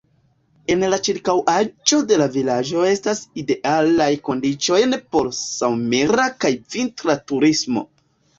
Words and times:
En 0.75 0.83
la 0.91 0.97
ĉirkaŭaĵo 1.07 1.99
de 2.11 2.17
la 2.21 2.27
vilaĝo 2.35 2.85
estas 2.93 3.21
idealaj 3.43 4.09
kondiĉojn 4.31 4.97
por 5.17 5.31
somera 5.41 6.27
kaj 6.47 6.53
vintra 6.79 7.19
turismo. 7.33 7.87